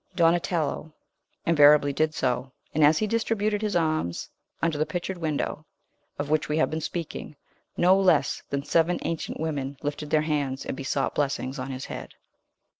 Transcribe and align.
Donatello 0.15 0.95
invariably 1.45 1.93
did 1.93 2.15
so; 2.15 2.53
and 2.73 2.83
as 2.83 2.97
he 2.97 3.05
distributed 3.05 3.61
his 3.61 3.75
alms 3.75 4.31
under 4.59 4.79
the 4.79 4.85
pictured 4.87 5.19
window, 5.19 5.67
of 6.17 6.27
which 6.31 6.49
we 6.49 6.57
have 6.57 6.71
been 6.71 6.81
speaking, 6.81 7.35
no 7.77 7.95
less 7.99 8.41
than 8.49 8.63
seven 8.63 8.97
ancient 9.03 9.39
women 9.39 9.77
lifted 9.83 10.09
their 10.09 10.23
hands 10.23 10.65
and 10.65 10.75
besought 10.75 11.13
blessings 11.13 11.59
on 11.59 11.69
his 11.69 11.85
head. 11.85 12.15